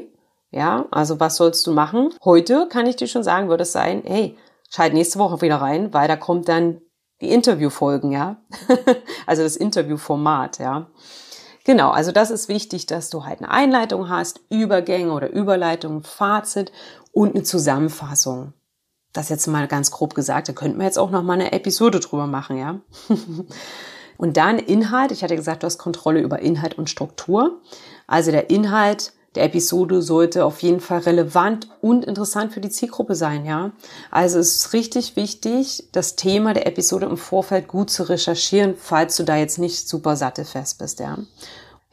Ja, 0.52 0.86
also 0.92 1.20
was 1.20 1.38
sollst 1.38 1.66
du 1.66 1.72
machen? 1.72 2.14
Heute 2.24 2.68
kann 2.70 2.86
ich 2.86 2.98
dir 2.98 3.08
schon 3.08 3.24
sagen, 3.24 3.50
würde 3.50 3.64
es 3.64 3.72
sein, 3.72 4.04
hey, 4.06 4.38
schalt 4.70 4.94
nächste 4.94 5.18
Woche 5.18 5.42
wieder 5.42 5.58
rein, 5.58 5.94
weil 5.94 6.08
da 6.08 6.16
kommt 6.16 6.48
dann 6.48 6.82
die 7.22 7.32
Interviewfolgen, 7.32 8.12
ja. 8.12 8.38
also 9.26 9.44
das 9.44 9.56
Interviewformat, 9.56 10.60
ja. 10.60 10.88
Genau, 11.64 11.92
also 11.92 12.12
das 12.12 12.32
ist 12.32 12.50
wichtig, 12.50 12.86
dass 12.86 13.10
du 13.10 13.24
halt 13.24 13.40
eine 13.40 13.52
Einleitung 13.52 14.10
hast, 14.10 14.42
Übergänge 14.50 15.12
oder 15.12 15.32
Überleitungen, 15.32 16.04
Fazit 16.04 16.72
und 17.12 17.36
eine 17.36 17.44
Zusammenfassung. 17.44 18.54
Das 19.14 19.30
jetzt 19.30 19.48
mal 19.48 19.68
ganz 19.68 19.92
grob 19.92 20.16
gesagt, 20.16 20.50
da 20.50 20.54
könnten 20.54 20.80
wir 20.80 20.86
jetzt 20.86 21.00
auch 21.00 21.12
noch 21.12 21.24
mal 21.24 21.34
eine 21.34 21.52
Episode 21.52 22.00
drüber 22.00 22.28
machen, 22.28 22.58
ja. 22.58 22.80
Und 24.22 24.38
dann 24.38 24.60
Inhalt. 24.60 25.12
Ich 25.12 25.24
hatte 25.24 25.36
gesagt, 25.36 25.64
du 25.64 25.66
hast 25.66 25.80
Kontrolle 25.80 26.22
über 26.22 26.40
Inhalt 26.40 26.78
und 26.78 26.92
Struktur. 26.92 27.60
Also 28.06 28.30
der 28.30 28.52
Inhalt 28.52 29.14
der 29.34 29.46
Episode 29.46 30.04
sollte 30.04 30.46
auf 30.46 30.62
jeden 30.62 30.80
Fall 30.80 31.00
relevant 31.00 31.70
und 31.82 32.06
interessant 32.06 32.54
für 32.54 32.62
die 32.62 32.70
Zielgruppe 32.70 33.16
sein, 33.16 33.46
ja. 33.46 33.72
Also 34.12 34.38
es 34.38 34.58
ist 34.58 34.74
richtig 34.74 35.16
wichtig, 35.16 35.86
das 35.92 36.18
Thema 36.18 36.54
der 36.54 36.68
Episode 36.68 37.08
im 37.08 37.18
Vorfeld 37.18 37.68
gut 37.68 37.90
zu 37.90 38.04
recherchieren, 38.04 38.76
falls 38.78 39.16
du 39.16 39.24
da 39.24 39.38
jetzt 39.38 39.58
nicht 39.58 39.88
super 39.88 40.16
sattelfest 40.16 40.78
bist, 40.78 41.00
ja. 41.00 41.18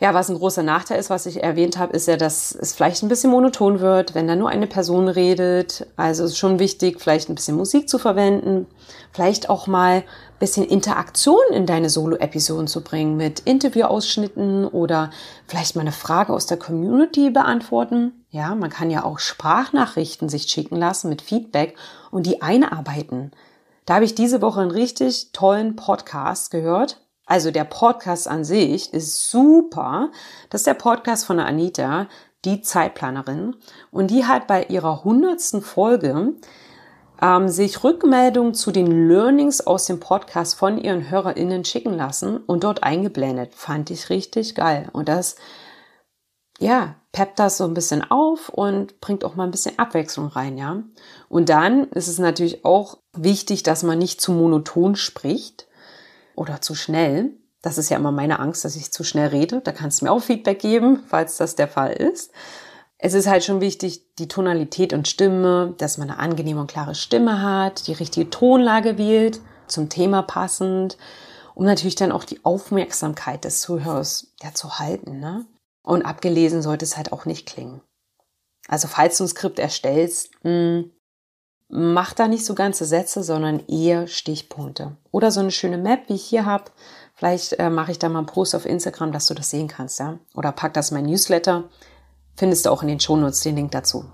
Ja, 0.00 0.14
was 0.14 0.30
ein 0.30 0.38
großer 0.38 0.62
Nachteil 0.62 1.00
ist, 1.00 1.10
was 1.10 1.26
ich 1.26 1.42
erwähnt 1.42 1.76
habe, 1.76 1.92
ist 1.92 2.06
ja, 2.06 2.16
dass 2.16 2.54
es 2.54 2.72
vielleicht 2.72 3.02
ein 3.02 3.08
bisschen 3.08 3.32
monoton 3.32 3.80
wird, 3.80 4.14
wenn 4.14 4.28
da 4.28 4.36
nur 4.36 4.48
eine 4.48 4.68
Person 4.68 5.08
redet. 5.08 5.88
Also 5.96 6.22
es 6.22 6.32
ist 6.32 6.38
schon 6.38 6.60
wichtig, 6.60 7.00
vielleicht 7.00 7.28
ein 7.28 7.34
bisschen 7.34 7.56
Musik 7.56 7.88
zu 7.88 7.98
verwenden, 7.98 8.68
vielleicht 9.12 9.50
auch 9.50 9.66
mal 9.66 9.96
ein 9.96 10.04
bisschen 10.38 10.64
Interaktion 10.64 11.42
in 11.52 11.66
deine 11.66 11.90
Solo-Episoden 11.90 12.68
zu 12.68 12.84
bringen 12.84 13.16
mit 13.16 13.40
Interviewausschnitten 13.40 14.66
oder 14.66 15.10
vielleicht 15.48 15.74
mal 15.74 15.82
eine 15.82 15.90
Frage 15.90 16.32
aus 16.32 16.46
der 16.46 16.58
Community 16.58 17.30
beantworten. 17.30 18.24
Ja, 18.30 18.54
man 18.54 18.70
kann 18.70 18.92
ja 18.92 19.02
auch 19.02 19.18
Sprachnachrichten 19.18 20.28
sich 20.28 20.44
schicken 20.44 20.76
lassen 20.76 21.08
mit 21.08 21.22
Feedback 21.22 21.74
und 22.12 22.24
die 22.24 22.40
einarbeiten. 22.40 23.32
Da 23.84 23.94
habe 23.94 24.04
ich 24.04 24.14
diese 24.14 24.42
Woche 24.42 24.60
einen 24.60 24.70
richtig 24.70 25.32
tollen 25.32 25.74
Podcast 25.74 26.52
gehört 26.52 27.00
also 27.28 27.50
der 27.50 27.64
Podcast 27.64 28.26
an 28.26 28.42
sich 28.42 28.92
ist 28.94 29.30
super. 29.30 30.10
Das 30.48 30.62
ist 30.62 30.66
der 30.66 30.74
Podcast 30.74 31.26
von 31.26 31.36
der 31.36 31.46
Anita, 31.46 32.08
die 32.46 32.62
Zeitplanerin. 32.62 33.54
Und 33.90 34.10
die 34.10 34.24
hat 34.24 34.46
bei 34.46 34.64
ihrer 34.64 35.04
hundertsten 35.04 35.60
Folge 35.60 36.34
ähm, 37.20 37.48
sich 37.48 37.84
Rückmeldungen 37.84 38.54
zu 38.54 38.70
den 38.70 39.08
Learnings 39.08 39.66
aus 39.66 39.84
dem 39.84 40.00
Podcast 40.00 40.54
von 40.54 40.78
ihren 40.78 41.10
HörerInnen 41.10 41.66
schicken 41.66 41.92
lassen 41.92 42.38
und 42.38 42.64
dort 42.64 42.82
eingeblendet. 42.82 43.54
Fand 43.54 43.90
ich 43.90 44.08
richtig 44.08 44.54
geil. 44.54 44.88
Und 44.94 45.10
das, 45.10 45.36
ja, 46.58 46.94
peppt 47.12 47.38
das 47.40 47.58
so 47.58 47.64
ein 47.64 47.74
bisschen 47.74 48.10
auf 48.10 48.48
und 48.48 49.02
bringt 49.02 49.22
auch 49.22 49.34
mal 49.34 49.44
ein 49.44 49.50
bisschen 49.50 49.78
Abwechslung 49.78 50.28
rein, 50.28 50.56
ja. 50.56 50.82
Und 51.28 51.50
dann 51.50 51.88
ist 51.90 52.08
es 52.08 52.18
natürlich 52.18 52.64
auch 52.64 52.96
wichtig, 53.14 53.64
dass 53.64 53.82
man 53.82 53.98
nicht 53.98 54.22
zu 54.22 54.32
monoton 54.32 54.96
spricht 54.96 55.67
oder 56.38 56.60
zu 56.60 56.74
schnell. 56.74 57.32
Das 57.62 57.76
ist 57.76 57.90
ja 57.90 57.96
immer 57.96 58.12
meine 58.12 58.38
Angst, 58.38 58.64
dass 58.64 58.76
ich 58.76 58.92
zu 58.92 59.02
schnell 59.02 59.28
rede. 59.28 59.60
Da 59.60 59.72
kannst 59.72 60.00
du 60.00 60.04
mir 60.04 60.12
auch 60.12 60.22
Feedback 60.22 60.60
geben, 60.60 61.02
falls 61.08 61.36
das 61.36 61.56
der 61.56 61.68
Fall 61.68 61.92
ist. 61.92 62.32
Es 62.98 63.14
ist 63.14 63.28
halt 63.28 63.44
schon 63.44 63.60
wichtig, 63.60 64.14
die 64.16 64.28
Tonalität 64.28 64.92
und 64.92 65.06
Stimme, 65.06 65.74
dass 65.78 65.98
man 65.98 66.10
eine 66.10 66.18
angenehme 66.18 66.60
und 66.60 66.70
klare 66.70 66.94
Stimme 66.94 67.42
hat, 67.42 67.86
die 67.86 67.92
richtige 67.92 68.30
Tonlage 68.30 68.98
wählt, 68.98 69.40
zum 69.66 69.88
Thema 69.88 70.22
passend, 70.22 70.96
um 71.54 71.64
natürlich 71.64 71.94
dann 71.94 72.12
auch 72.12 72.24
die 72.24 72.44
Aufmerksamkeit 72.44 73.44
des 73.44 73.60
Zuhörers 73.60 74.32
ja, 74.42 74.54
zu 74.54 74.78
halten. 74.78 75.20
Ne? 75.20 75.46
Und 75.82 76.02
abgelesen 76.02 76.62
sollte 76.62 76.84
es 76.84 76.96
halt 76.96 77.12
auch 77.12 77.24
nicht 77.24 77.46
klingen. 77.46 77.80
Also 78.68 78.88
falls 78.88 79.18
du 79.18 79.24
ein 79.24 79.28
Skript 79.28 79.58
erstellst, 79.58 80.30
mh, 80.44 80.84
mach 81.68 82.14
da 82.14 82.28
nicht 82.28 82.44
so 82.44 82.54
ganze 82.54 82.84
Sätze, 82.84 83.22
sondern 83.22 83.60
eher 83.66 84.06
Stichpunkte. 84.06 84.96
Oder 85.10 85.30
so 85.30 85.40
eine 85.40 85.50
schöne 85.50 85.78
Map, 85.78 86.08
wie 86.08 86.14
ich 86.14 86.24
hier 86.24 86.46
habe. 86.46 86.64
Vielleicht 87.14 87.54
äh, 87.54 87.70
mache 87.70 87.90
ich 87.92 87.98
da 87.98 88.08
mal 88.08 88.20
einen 88.20 88.26
Post 88.26 88.54
auf 88.54 88.64
Instagram, 88.64 89.12
dass 89.12 89.26
du 89.26 89.34
das 89.34 89.50
sehen 89.50 89.68
kannst, 89.68 89.98
ja. 89.98 90.18
Oder 90.34 90.52
pack 90.52 90.74
das 90.74 90.90
in 90.90 90.96
mein 90.96 91.06
Newsletter. 91.06 91.64
Findest 92.36 92.66
du 92.66 92.70
auch 92.70 92.82
in 92.82 92.88
den 92.88 93.00
Shownotes 93.00 93.40
den 93.40 93.56
Link 93.56 93.72
dazu. 93.72 94.04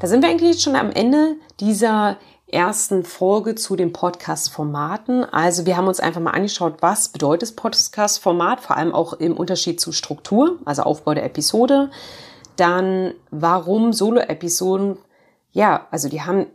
Da 0.00 0.06
sind 0.06 0.22
wir 0.22 0.30
eigentlich 0.30 0.60
schon 0.60 0.76
am 0.76 0.90
Ende 0.90 1.36
dieser 1.60 2.16
ersten 2.48 3.04
Folge 3.04 3.54
zu 3.54 3.76
den 3.76 3.92
Podcast-Formaten. 3.92 5.24
Also 5.24 5.66
wir 5.66 5.76
haben 5.76 5.88
uns 5.88 6.00
einfach 6.00 6.20
mal 6.20 6.30
angeschaut, 6.30 6.76
was 6.80 7.08
bedeutet 7.08 7.56
Podcast-Format, 7.56 8.60
vor 8.60 8.76
allem 8.76 8.94
auch 8.94 9.14
im 9.14 9.36
Unterschied 9.36 9.80
zu 9.80 9.92
Struktur, 9.92 10.58
also 10.64 10.82
Aufbau 10.82 11.14
der 11.14 11.24
Episode. 11.24 11.90
Dann, 12.56 13.14
warum 13.30 13.92
Solo-Episoden 13.92 14.98
ja, 15.56 15.86
also 15.90 16.10
die 16.10 16.20
haben 16.20 16.48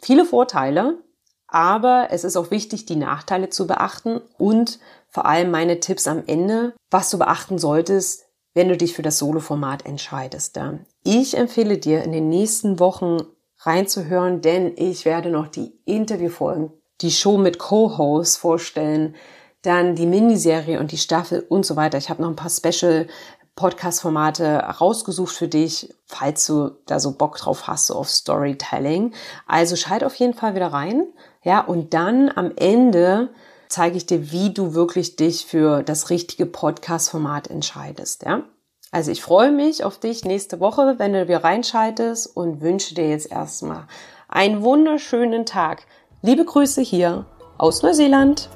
viele 0.00 0.24
Vorteile, 0.24 0.98
aber 1.46 2.08
es 2.10 2.24
ist 2.24 2.36
auch 2.36 2.50
wichtig, 2.50 2.86
die 2.86 2.96
Nachteile 2.96 3.50
zu 3.50 3.66
beachten 3.66 4.20
und 4.38 4.78
vor 5.08 5.26
allem 5.26 5.50
meine 5.50 5.80
Tipps 5.80 6.06
am 6.06 6.22
Ende, 6.26 6.74
was 6.90 7.10
du 7.10 7.18
beachten 7.18 7.58
solltest, 7.58 8.26
wenn 8.54 8.68
du 8.68 8.76
dich 8.76 8.94
für 8.94 9.02
das 9.02 9.18
Solo-Format 9.18 9.86
entscheidest. 9.86 10.58
Ich 11.04 11.36
empfehle 11.36 11.78
dir 11.78 12.02
in 12.02 12.12
den 12.12 12.28
nächsten 12.28 12.78
Wochen 12.78 13.18
reinzuhören, 13.58 14.40
denn 14.40 14.72
ich 14.76 15.04
werde 15.04 15.30
noch 15.30 15.48
die 15.48 15.72
Interviewfolgen, 15.84 16.72
die 17.00 17.10
Show 17.10 17.36
mit 17.36 17.58
Co-Hosts 17.58 18.36
vorstellen, 18.36 19.14
dann 19.62 19.94
die 19.94 20.06
Miniserie 20.06 20.80
und 20.80 20.92
die 20.92 20.98
Staffel 20.98 21.44
und 21.48 21.66
so 21.66 21.76
weiter. 21.76 21.98
Ich 21.98 22.08
habe 22.08 22.22
noch 22.22 22.30
ein 22.30 22.36
paar 22.36 22.50
Special 22.50 23.06
Podcast-Formate 23.60 24.56
rausgesucht 24.80 25.34
für 25.34 25.46
dich, 25.46 25.94
falls 26.06 26.46
du 26.46 26.70
da 26.86 26.98
so 26.98 27.12
Bock 27.12 27.36
drauf 27.36 27.66
hast, 27.66 27.88
so 27.88 27.94
auf 27.94 28.08
Storytelling. 28.08 29.12
Also 29.46 29.76
schalt 29.76 30.02
auf 30.02 30.14
jeden 30.14 30.32
Fall 30.32 30.54
wieder 30.54 30.68
rein. 30.68 31.04
Ja, 31.42 31.60
und 31.60 31.92
dann 31.92 32.30
am 32.34 32.52
Ende 32.56 33.28
zeige 33.68 33.98
ich 33.98 34.06
dir, 34.06 34.32
wie 34.32 34.54
du 34.54 34.72
wirklich 34.72 35.16
dich 35.16 35.44
für 35.44 35.82
das 35.82 36.08
richtige 36.08 36.46
Podcast-Format 36.46 37.48
entscheidest. 37.48 38.24
Ja, 38.24 38.44
Also 38.92 39.10
ich 39.10 39.20
freue 39.20 39.52
mich 39.52 39.84
auf 39.84 39.98
dich 39.98 40.24
nächste 40.24 40.58
Woche, 40.58 40.94
wenn 40.96 41.12
du 41.12 41.28
wieder 41.28 41.44
reinschaltest 41.44 42.34
und 42.34 42.62
wünsche 42.62 42.94
dir 42.94 43.10
jetzt 43.10 43.30
erstmal 43.30 43.86
einen 44.28 44.62
wunderschönen 44.62 45.44
Tag. 45.44 45.82
Liebe 46.22 46.46
Grüße 46.46 46.80
hier 46.80 47.26
aus 47.58 47.82
Neuseeland. 47.82 48.48